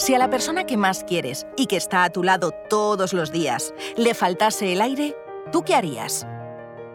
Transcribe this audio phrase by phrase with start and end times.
[0.00, 3.30] Si a la persona que más quieres y que está a tu lado todos los
[3.30, 5.14] días le faltase el aire,
[5.52, 6.26] ¿tú qué harías?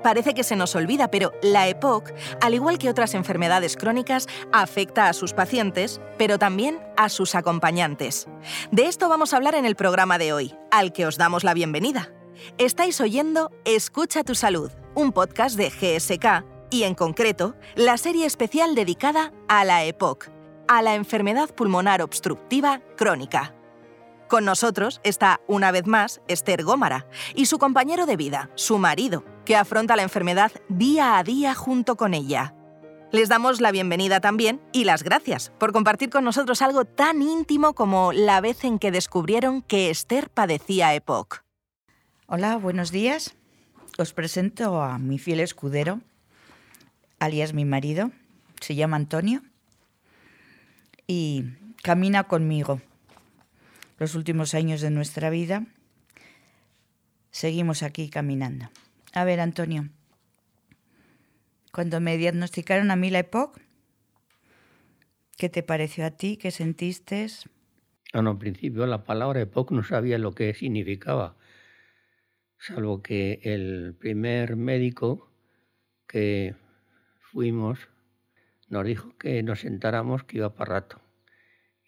[0.02, 5.08] Parece que se nos olvida, pero la EPOC, al igual que otras enfermedades crónicas, afecta
[5.08, 8.28] a sus pacientes, pero también a sus acompañantes.
[8.72, 11.54] De esto vamos a hablar en el programa de hoy, al que os damos la
[11.54, 12.12] bienvenida.
[12.58, 18.74] Estáis oyendo Escucha tu salud, un podcast de GSK y en concreto la serie especial
[18.74, 20.32] dedicada a la EPOC,
[20.68, 23.54] a la enfermedad pulmonar obstructiva crónica.
[24.28, 29.24] Con nosotros está, una vez más, Esther Gómara y su compañero de vida, su marido,
[29.46, 32.56] que afronta la enfermedad día a día junto con ella.
[33.12, 37.74] Les damos la bienvenida también y las gracias por compartir con nosotros algo tan íntimo
[37.74, 41.44] como la vez en que descubrieron que Esther padecía EPOC.
[42.28, 43.36] Hola, buenos días.
[43.98, 46.02] Os presento a mi fiel escudero,
[47.20, 48.12] alias mi marido,
[48.60, 49.42] se llama Antonio,
[51.08, 51.46] y
[51.84, 52.82] camina conmigo
[53.98, 55.66] los últimos años de nuestra vida.
[57.32, 58.70] Seguimos aquí caminando.
[59.14, 59.90] A ver, Antonio,
[61.72, 63.60] cuando me diagnosticaron a mí la EPOC,
[65.38, 66.38] ¿qué te pareció a ti?
[66.38, 67.28] ¿Qué sentiste?
[68.14, 71.36] Bueno, al principio la palabra EPOC no sabía lo que significaba,
[72.58, 75.30] salvo que el primer médico
[76.08, 76.56] que
[77.20, 77.90] fuimos,
[78.70, 81.05] nos dijo que nos sentáramos, que iba para rato.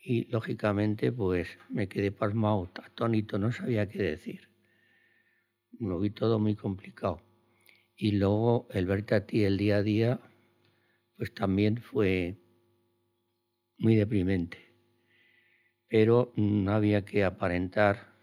[0.02, 4.50] Y lógicamente, pues me quedé pasmado, atónito, no sabía qué decir.
[5.80, 7.22] Lo vi todo muy complicado.
[7.96, 10.20] Y luego el verte a ti el día a día,
[11.18, 12.38] pues también fue
[13.78, 14.58] muy deprimente.
[15.88, 18.14] Pero no había que aparentar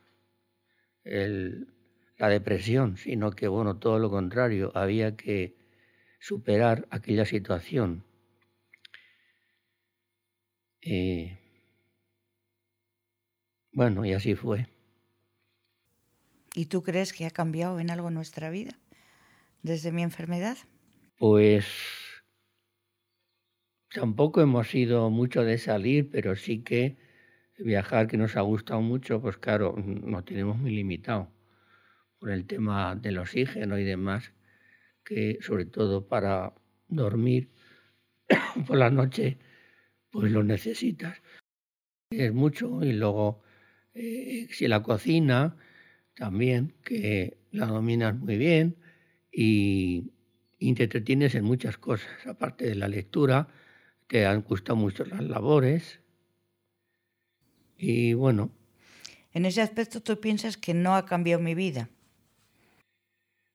[1.05, 5.55] la depresión, sino que, bueno, todo lo contrario, había que
[6.19, 8.05] superar aquella situación.
[10.81, 11.44] Eh,
[13.75, 14.67] bueno, y así fue.
[16.55, 18.79] ¿Y tú crees que ha cambiado en algo nuestra vida
[19.63, 20.57] desde mi enfermedad?
[21.19, 21.67] Pues
[23.93, 26.97] tampoco hemos sido mucho de salir, pero sí que
[27.59, 31.31] viajar, que nos ha gustado mucho, pues claro, nos tenemos muy limitado
[32.19, 34.33] por el tema del oxígeno y demás
[35.05, 36.55] que sobre todo para
[36.89, 37.51] dormir
[38.67, 39.39] por la noche,
[40.11, 41.23] pues lo necesitas.
[42.11, 43.44] Es mucho y luego
[43.95, 45.57] eh, si la cocina
[46.15, 48.77] también, que la dominas muy bien
[49.33, 50.13] y,
[50.59, 53.49] y, te entretienes en muchas cosas, aparte de la lectura,
[54.07, 56.01] te han gustado mucho las labores
[57.77, 58.51] y bueno.
[59.33, 61.89] En ese aspecto tú piensas que no ha cambiado mi vida.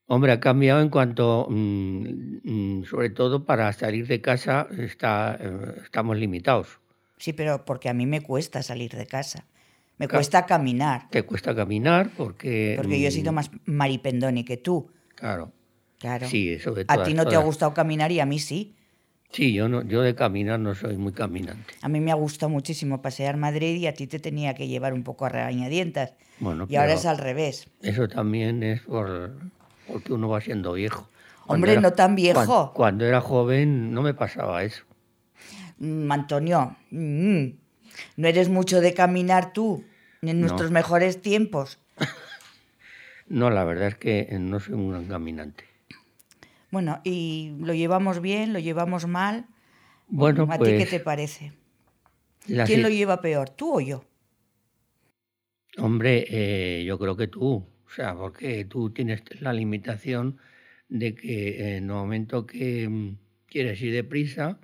[0.08, 5.82] Hombre, ha cambiado en cuanto, mm, mm, sobre todo para salir de casa está, eh,
[5.84, 6.80] estamos limitados.
[7.18, 9.46] Sí, pero porque a mí me cuesta salir de casa.
[10.00, 11.10] Me cuesta caminar.
[11.10, 12.74] Te cuesta caminar porque...
[12.78, 14.90] Porque yo he sido mm, más maripendoni que tú.
[15.16, 15.52] Claro.
[16.00, 16.28] Claro.
[16.28, 18.76] Sí, eso de A ti no te ha gustado caminar y a mí sí.
[19.32, 21.76] Sí, yo, no, yo de caminar no soy muy caminante.
[21.82, 24.94] A mí me ha gustado muchísimo pasear Madrid y a ti te tenía que llevar
[24.94, 26.14] un poco a regañadientas.
[26.40, 27.68] Bueno, y ahora es al revés.
[27.82, 29.36] Eso también es por
[29.88, 31.10] porque uno va siendo viejo.
[31.46, 32.72] Hombre, no tan viejo.
[32.74, 34.84] Cuando, era joven no me pasaba eso.
[35.80, 37.46] Mm, Antonio, mm,
[38.18, 39.84] no eres mucho de caminar tú,
[40.22, 41.80] en nuestros mejores tiempos.
[43.28, 45.66] no, la verdad es que no soy un gran caminante.
[46.72, 49.48] Bueno, ¿y lo llevamos bien, lo llevamos mal?
[50.08, 51.54] Bueno, ¿A ti qué pues te parece?
[52.46, 54.04] ¿Quién lo lleva peor, tú o yo?
[55.78, 57.66] Hombre, eh, yo creo que tú.
[57.86, 60.38] O sea, porque tú tienes la limitación
[60.90, 64.60] de que en el momento que mm, quieres ir deprisa,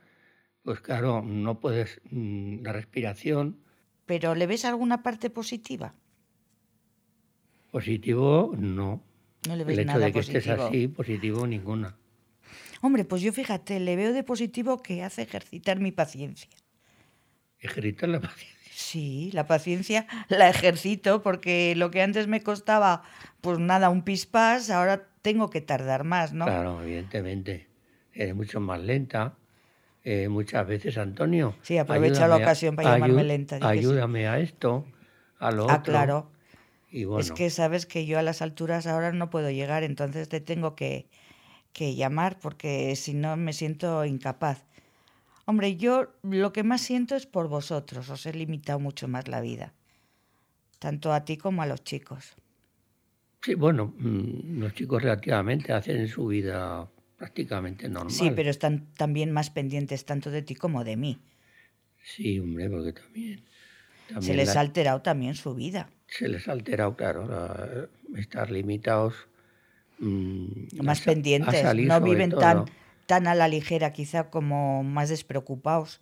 [0.64, 3.65] pues claro, no puedes mm, la respiración.
[4.06, 5.94] ¿Pero le ves alguna parte positiva?
[7.72, 9.02] Positivo, no.
[9.48, 10.40] No le ves El hecho de que positivo.
[10.40, 11.96] estés así, positivo ninguna.
[12.82, 16.50] Hombre, pues yo fíjate, le veo de positivo que hace ejercitar mi paciencia.
[17.60, 18.56] Ejercitar la paciencia.
[18.72, 23.04] Sí, la paciencia la ejercito porque lo que antes me costaba,
[23.42, 26.46] pues nada, un pispás, ahora tengo que tardar más, ¿no?
[26.46, 27.68] Claro, evidentemente.
[28.14, 29.38] Eres mucho más lenta.
[30.08, 31.56] Eh, muchas veces, Antonio.
[31.64, 33.58] Sí, aprovecha la ocasión para llamarme lenta.
[33.62, 34.86] Ayúdame a esto,
[35.40, 35.84] a lo ah, otro.
[35.84, 36.32] claro.
[36.92, 37.22] Y bueno.
[37.22, 40.76] Es que sabes que yo a las alturas ahora no puedo llegar, entonces te tengo
[40.76, 41.08] que,
[41.74, 44.64] que llamar porque si no me siento incapaz.
[45.46, 49.42] Hombre, yo lo que más siento es por vosotros, os he limitado mucho más la
[49.42, 49.74] vida,
[50.78, 52.36] tanto a ti como a los chicos.
[53.42, 56.88] Sí, bueno, mm, los chicos relativamente hacen su vida
[57.18, 58.12] prácticamente normal.
[58.12, 61.20] Sí, pero están también más pendientes tanto de ti como de mí.
[62.04, 63.44] Sí, hombre, porque también.
[64.20, 65.90] se les ha alterado también su vida.
[66.08, 69.16] Se les ha alterado, claro, estar limitados.
[70.00, 72.66] Mm, más pendientes, no viven tan,
[73.06, 76.02] tan a la ligera quizá como más despreocupados.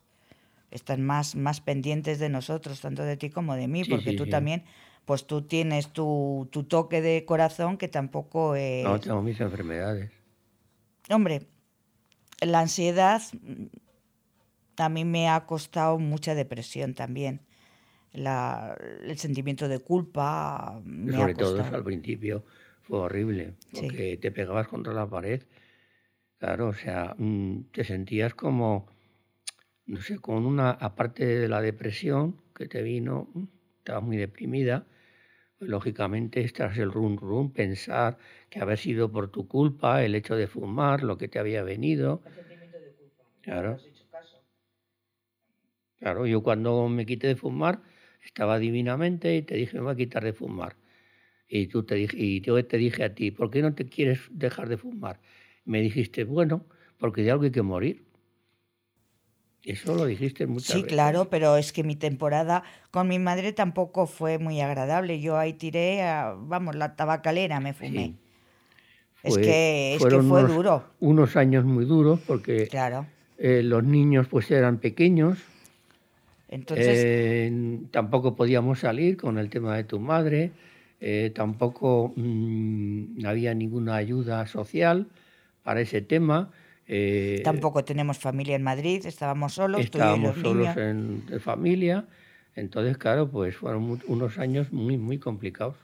[0.72, 4.64] Están más, más pendientes de nosotros, tanto de ti como de mí, porque tú también
[5.06, 8.84] pues tú tienes tu, tu, toque de corazón que tampoco es...
[8.84, 10.12] No, tengo mis enfermedades.
[11.10, 11.48] Hombre,
[12.42, 13.22] la ansiedad
[14.78, 17.42] a mí me ha costado mucha depresión también.
[18.12, 20.82] La, el sentimiento de culpa.
[20.86, 22.44] Me Sobre todo al principio
[22.84, 25.42] fue horrible, porque te pegabas contra la pared.
[26.38, 28.88] Claro, o sea, mm, te sentías como,
[29.86, 33.44] no sé, con una, aparte de la depresión que te vino, mm,
[33.80, 34.86] estabas muy deprimida,
[35.66, 38.18] lógicamente estás el rum rum, pensar
[38.50, 42.22] que había sido por tu culpa el hecho de fumar, lo que te había venido.
[42.26, 43.24] El sentimiento de culpa.
[43.42, 43.80] Claro.
[46.00, 47.82] Claro, yo cuando me quité de fumar
[48.22, 50.76] estaba divinamente y te dije, me voy a quitar de fumar.
[51.48, 54.20] Y, tú te dije, y yo te dije a ti, ¿por qué no te quieres
[54.32, 55.20] dejar de fumar?
[55.66, 56.66] Me dijiste, bueno,
[56.98, 58.06] porque de algo hay que morir.
[59.64, 60.90] Eso lo dijiste muchas sí, veces.
[60.90, 65.22] Sí, claro, pero es que mi temporada con mi madre tampoco fue muy agradable.
[65.22, 66.02] Yo ahí tiré,
[66.38, 68.16] vamos, la tabacalera me fumé.
[69.24, 70.84] es, que, es que fue duro.
[71.00, 73.06] Unos años muy duros porque claro.
[73.38, 75.40] Eh, los niños pues eran pequeños
[76.76, 80.52] eh, tampoco podíamos salir con el tema de tu madre,
[81.02, 85.08] eh, tampoco mm, había ninguna ayuda social
[85.64, 86.52] para ese tema.
[86.88, 89.82] Eh, tampoco tenemos familia en Madrid, estábamos solos.
[89.82, 92.06] Estábamos tú y solos en de familia,
[92.56, 95.76] entonces claro, pues fueron unos años muy, muy complicados.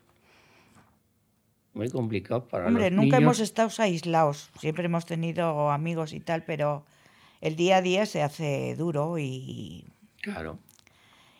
[1.73, 6.43] Muy complicados para Hombre, los nunca hemos estado aislados, siempre hemos tenido amigos y tal,
[6.43, 6.83] pero
[7.41, 9.85] el día a día se hace duro y
[10.21, 10.59] Claro.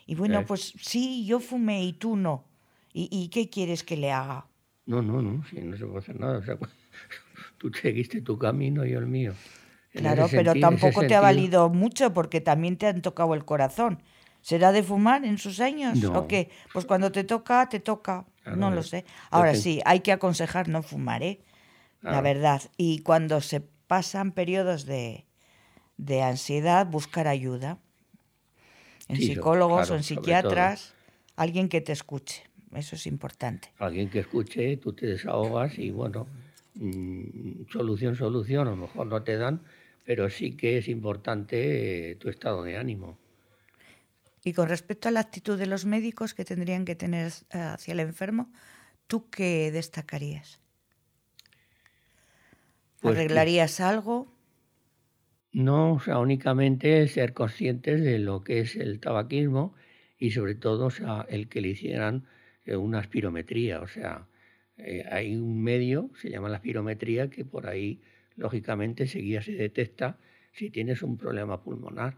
[0.05, 2.45] Y bueno, pues sí, yo fumé y tú no.
[2.91, 4.47] ¿Y, qué quieres que le haga?
[4.85, 6.39] No, no, no, sí, no se puede hacer nada.
[6.39, 6.57] O sea,
[7.59, 9.33] tú seguiste tu camino y el mío.
[9.93, 14.01] claro, pero tampoco te ha valido mucho porque también te han tocado el corazón.
[14.41, 16.03] ¿Será de fumar en sus años?
[16.05, 16.49] ¿O qué?
[16.73, 18.25] Pues cuando te toca, te toca.
[18.55, 19.05] no lo sé.
[19.29, 21.41] Ahora sí, hay que aconsejar no fumar, ¿eh?
[22.01, 22.61] La verdad.
[22.77, 25.25] Y cuando se pasan periodos de,
[25.97, 27.77] de ansiedad, buscar ayuda
[29.09, 30.93] en psicólogos o en psiquiatras,
[31.35, 32.43] alguien que te escuche.
[32.73, 33.71] Eso es importante.
[33.79, 36.27] Alguien que escuche, tú te desahogas y bueno,
[36.75, 39.61] mm, solución, solución, a lo mejor no te dan,
[40.05, 43.17] pero sí que es importante eh, tu estado de ánimo.
[44.43, 47.91] Y con respecto a la actitud de los médicos que tendrían que tener eh, hacia
[47.91, 48.51] el enfermo,
[49.07, 50.59] ¿tú qué destacarías?
[53.01, 54.33] Pues ¿Arreglarías algo?
[55.51, 59.73] No, o sea, únicamente ser conscientes de lo que es el tabaquismo
[60.17, 62.25] y sobre todo o sea, el que le hicieran
[62.65, 63.81] eh, una espirometría.
[63.81, 64.27] O sea,
[64.79, 68.01] eh, hay un medio, se llama la espirometría, que por ahí,
[68.35, 70.17] lógicamente, seguía se detecta
[70.53, 72.17] si tienes un problema pulmonar.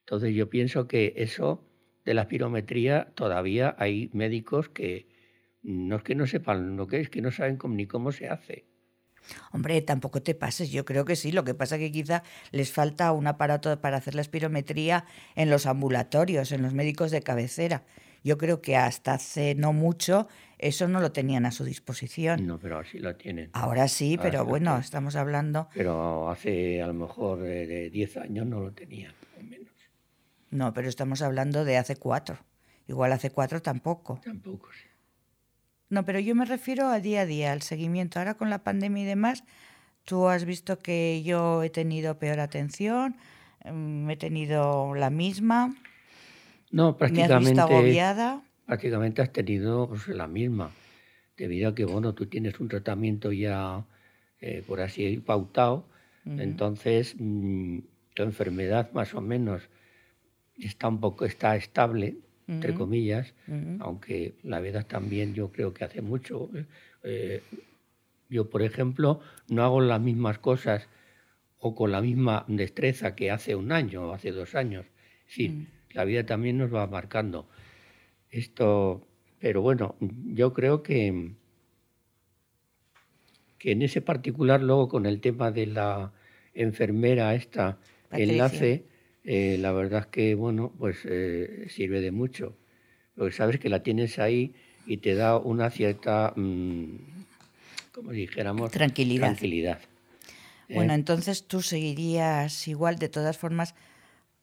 [0.00, 1.68] Entonces yo pienso que eso
[2.04, 5.08] de la espirometría todavía hay médicos que
[5.62, 8.64] no es que no sepan lo que es, que no saben ni cómo se hace.
[9.52, 11.30] Hombre, tampoco te pases, yo creo que sí.
[11.30, 15.04] Lo que pasa es que quizá les falta un aparato para hacer la espirometría
[15.36, 17.84] en los ambulatorios, en los médicos de cabecera.
[18.24, 22.46] Yo creo que hasta hace no mucho eso no lo tenían a su disposición.
[22.46, 23.50] No, pero ahora sí lo tienen.
[23.52, 25.68] Ahora sí, pero bueno, estamos hablando...
[25.74, 29.72] Pero hace a lo mejor de 10 años no lo tenían, al menos.
[30.50, 32.38] No, pero estamos hablando de hace cuatro.
[32.86, 34.20] Igual hace cuatro tampoco.
[34.22, 34.88] Tampoco, sí.
[35.88, 38.18] No, pero yo me refiero a día a día, al seguimiento.
[38.18, 39.44] Ahora con la pandemia y demás,
[40.04, 43.16] tú has visto que yo he tenido peor atención,
[43.64, 45.74] mm, he tenido la misma.
[46.72, 47.32] No, prácticamente.
[47.32, 48.42] ¿Me has visto agobiada?
[48.66, 50.72] Prácticamente has tenido pues, la misma,
[51.36, 53.84] debido a que, bueno, tú tienes un tratamiento ya,
[54.40, 55.86] eh, por así pautado,
[56.24, 57.78] entonces mm,
[58.14, 59.68] tu enfermedad más o menos
[60.56, 62.16] está un poco está estable
[62.48, 63.34] entre comillas,
[63.80, 66.50] aunque la verdad también yo creo que hace mucho.
[66.54, 66.66] ¿eh?
[67.02, 67.42] Eh,
[68.28, 70.88] yo, por ejemplo, no hago las mismas cosas
[71.58, 74.86] o con la misma destreza que hace un año o hace dos años.
[75.26, 75.66] Sí, mm.
[75.94, 77.48] La vida también nos va marcando.
[78.30, 79.06] Esto,
[79.38, 81.32] pero bueno, yo creo que,
[83.58, 86.12] que en ese particular, luego con el tema de la
[86.54, 87.78] enfermera esta,
[88.10, 88.84] enlace,
[89.24, 92.56] eh, la verdad es que, bueno, pues eh, sirve de mucho.
[93.14, 94.54] Porque sabes que la tienes ahí
[94.86, 96.96] y te da una cierta, mm,
[97.92, 99.26] como dijéramos, tranquilidad.
[99.26, 99.80] tranquilidad
[100.68, 100.74] ¿eh?
[100.74, 103.74] Bueno, entonces tú seguirías igual, de todas formas,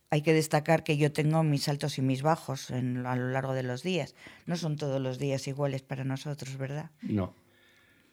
[0.10, 3.64] hay que destacar que yo tengo mis altos y mis bajos a lo largo de
[3.64, 4.16] los días.
[4.46, 6.90] No son todos los días iguales para nosotros, ¿verdad?
[7.02, 7.34] No.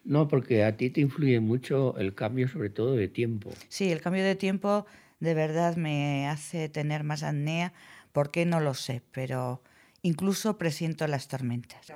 [0.03, 3.49] No, porque a ti te influye mucho el cambio, sobre todo de tiempo.
[3.67, 4.85] Sí, el cambio de tiempo
[5.19, 7.73] de verdad me hace tener más apnea.
[8.13, 8.45] ¿Por qué?
[8.45, 9.61] No lo sé, pero
[10.03, 11.91] incluso presiento las tormentas.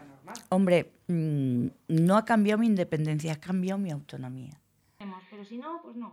[0.50, 4.61] Hombre, mm, no ha cambiado mi independencia, ha cambiado mi autonomía.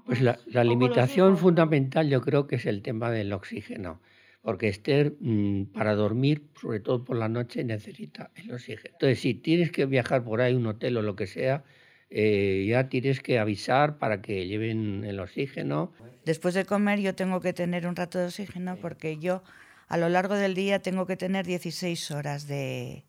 [0.06, 4.00] Pues la, limitación fundamental yo creo que es el tema del oxígeno,
[4.42, 8.90] porque Esther mm, para dormir, sobre todo por la noche, necesita el oxígeno.
[8.92, 11.64] Entonces, si tienes que viajar por ahí, un hotel o lo que sea,
[12.10, 15.92] eh, ya tienes que avisar para que lleven el oxígeno.
[16.24, 19.42] Después de comer yo tengo que tener un rato de oxígeno porque yo
[19.88, 23.04] a lo largo del día tengo que tener 16 horas de,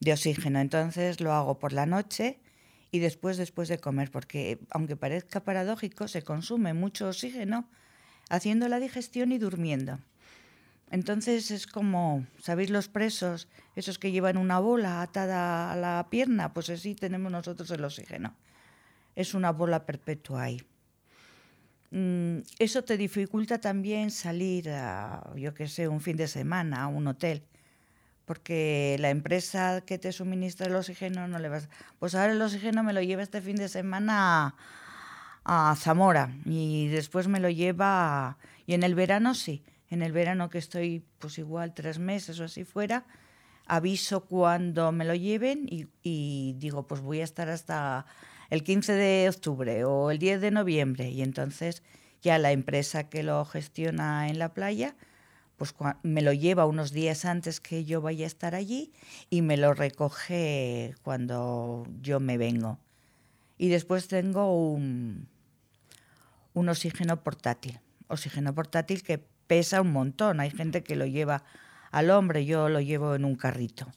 [0.00, 0.60] de oxígeno.
[0.60, 2.38] Entonces lo hago por la noche
[2.94, 7.68] y después después de comer, porque aunque parezca paradójico, se consume mucho oxígeno
[8.30, 9.98] haciendo la digestión y durmiendo.
[10.92, 16.54] Entonces es como, ¿sabéis los presos, esos que llevan una bola atada a la pierna?
[16.54, 18.32] Pues así tenemos nosotros el oxígeno.
[19.16, 20.62] Es una bola perpetua ahí.
[21.90, 26.86] Mm, eso te dificulta también salir a, yo qué sé, un fin de semana a
[26.86, 27.42] un hotel
[28.24, 31.68] porque la empresa que te suministra el oxígeno no le vas.
[31.98, 34.54] Pues ahora el oxígeno me lo lleva este fin de semana
[35.44, 38.38] a, Zamora y después me lo lleva.
[38.66, 42.44] Y en el verano sí, en el verano que estoy pues igual tres meses o
[42.44, 43.04] así fuera,
[43.66, 48.06] aviso cuando me lo lleven y, y digo pues voy a estar hasta
[48.50, 51.82] el 15 de octubre o el 10 de noviembre y entonces
[52.22, 54.94] ya la empresa que lo gestiona en la playa
[55.56, 58.92] pues me lo lleva unos días antes que yo vaya a estar allí
[59.30, 62.78] y me lo recoge cuando yo me vengo.
[63.56, 65.28] Y después tengo un,
[66.54, 70.40] un oxígeno portátil, oxígeno portátil que pesa un montón.
[70.40, 71.44] Hay gente que lo lleva
[71.92, 73.92] al hombre, yo lo llevo en un carrito,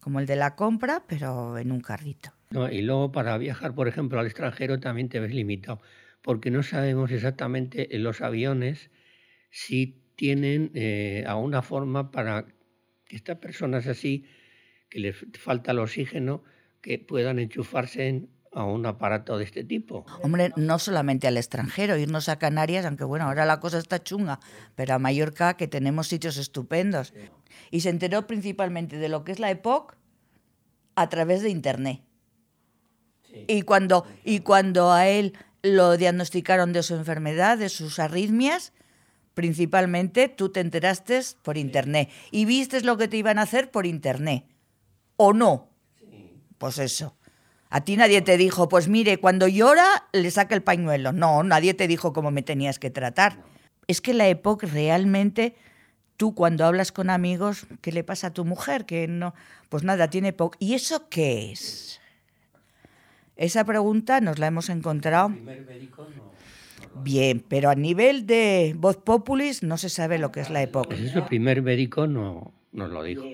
[0.00, 2.32] como el de la compra, pero en un carrito.
[2.72, 5.82] y luego para viajar, por ejemplo, al extranjero también te ves limitado,
[6.22, 8.90] porque no sabemos exactamente en los aviones
[9.50, 12.46] si tienen eh, a una forma para
[13.04, 14.26] que estas personas así,
[14.88, 16.42] que les falta el oxígeno,
[16.80, 20.06] que puedan enchufarse a un aparato de este tipo.
[20.22, 24.38] Hombre, no solamente al extranjero, irnos a Canarias, aunque bueno, ahora la cosa está chunga,
[24.76, 27.12] pero a Mallorca que tenemos sitios estupendos.
[27.70, 29.96] Y se enteró principalmente de lo que es la EPOC
[30.94, 32.02] a través de Internet.
[33.48, 38.72] Y, cuando, y cuando a él lo diagnosticaron de su enfermedad, de sus arritmias,
[39.34, 43.86] principalmente tú te enteraste por internet y viste lo que te iban a hacer por
[43.86, 44.44] internet.
[45.16, 45.68] ¿O no?
[46.58, 47.16] Pues eso.
[47.68, 51.12] A ti nadie te dijo, pues mire, cuando llora le saca el pañuelo.
[51.12, 53.42] No, nadie te dijo cómo me tenías que tratar.
[53.88, 55.56] Es que la época realmente,
[56.16, 58.86] tú cuando hablas con amigos, ¿qué le pasa a tu mujer?
[58.86, 59.34] Que no,
[59.68, 60.56] pues nada, tiene EPOC.
[60.60, 62.00] ¿Y eso qué es?
[63.36, 65.34] Esa pregunta nos la hemos encontrado.
[67.02, 70.88] Bien, pero a nivel de voz populis no se sabe lo que es la época.
[70.90, 73.24] Pues eso el primer médico no nos lo dijo.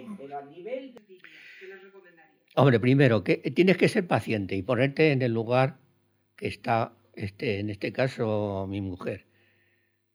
[2.57, 5.79] Hombre, primero, que tienes que ser paciente y ponerte en el lugar
[6.37, 9.27] que está, este, en este caso, mi mujer.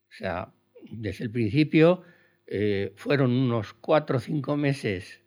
[0.10, 0.54] O sea,
[0.92, 2.04] desde el principio
[2.48, 5.22] eh, fueron unos cuatro o cinco meses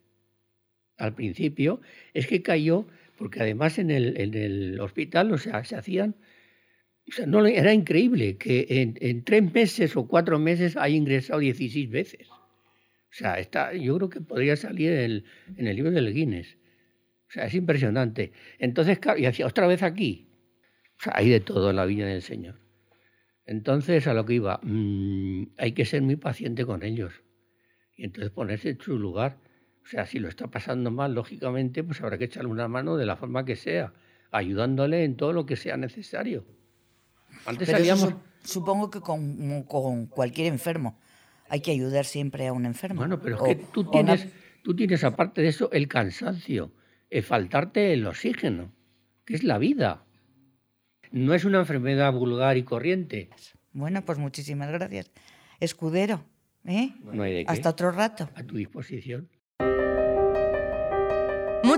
[0.97, 1.81] al principio,
[2.15, 2.87] es que cayó,
[3.17, 6.17] porque además en el, en el hospital, o sea, se hacían
[7.09, 8.67] o sea, era increíble que
[9.01, 12.29] en, tres meses o cuatro meses haya ingresado 16 veces.
[12.31, 16.59] O sea, está, yo creo que podría salir en el, libro del Guinness.
[17.29, 18.33] O sea, es impresionante.
[18.59, 20.29] Entonces, y hacía otra vez aquí.
[20.99, 22.57] O sea, hay de todo en la vida del Señor.
[23.47, 27.23] Entonces, a lo que iba, mm, hay que ser muy paciente con ellos.
[27.97, 29.39] Y entonces ponerse en su lugar.
[29.83, 33.07] O sea, si lo está pasando mal, lógicamente, pues habrá que echarle una mano de
[33.07, 33.95] la forma que sea,
[34.31, 36.58] ayudándole en todo lo que sea necesario.
[37.47, 37.69] Antes
[38.43, 40.99] supongo que con, cualquier enfermo
[41.49, 43.01] hay que ayudar siempre a un enfermo.
[43.01, 44.27] Bueno, pero es que tú tienes,
[44.63, 46.73] tú tienes aparte de eso el cansancio,
[47.11, 48.73] el faltarte el oxígeno,
[49.25, 50.05] que es la vida.
[51.11, 53.31] No es una enfermedad vulgar y corriente.
[53.73, 55.11] Bueno, pues muchísimas gracias.
[55.61, 56.25] Escudero,
[56.65, 56.93] ¿eh?
[57.03, 57.53] No hay de qué.
[57.53, 58.29] Hasta otro rato.
[58.35, 59.29] A tu disposición.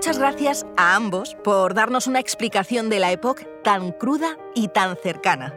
[0.00, 4.96] Muchas gracias a ambos por darnos una explicación de la época tan cruda y tan
[4.96, 5.54] cercana.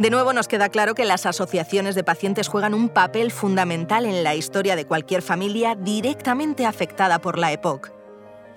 [0.00, 4.24] De nuevo nos queda claro que las asociaciones de pacientes juegan un papel fundamental en
[4.24, 7.92] la historia de cualquier familia directamente afectada por la EPOC.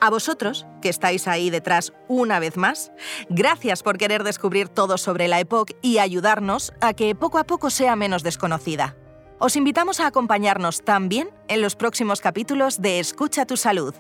[0.02, 2.92] A vosotros, que estáis ahí detrás una vez más,
[3.30, 7.70] gracias por querer descubrir todo sobre la EPOC y ayudarnos a que poco a poco
[7.70, 8.96] sea menos desconocida.
[9.38, 13.94] Os invitamos a acompañarnos también en los próximos capítulos de Escucha tu Salud.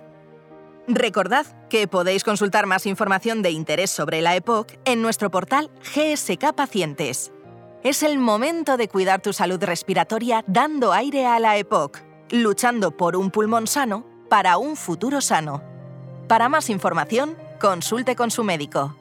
[0.87, 6.53] Recordad que podéis consultar más información de interés sobre la EPOC en nuestro portal GSK
[6.55, 7.33] Pacientes.
[7.83, 11.99] Es el momento de cuidar tu salud respiratoria dando aire a la EPOC,
[12.31, 15.61] luchando por un pulmón sano para un futuro sano.
[16.29, 18.95] Para más información, consulte con su médico.